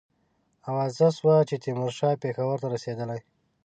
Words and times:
آوازه 0.69 1.07
سوه 1.17 1.35
چې 1.49 1.55
تیمورشاه 1.63 2.21
پېښور 2.23 2.57
ته 2.61 2.67
رسېدلی. 2.75 3.19